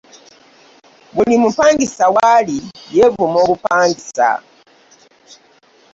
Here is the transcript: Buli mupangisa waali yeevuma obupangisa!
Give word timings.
Buli 1.15 1.35
mupangisa 1.43 2.05
waali 2.15 2.57
yeevuma 2.95 3.37
obupangisa! 3.43 4.29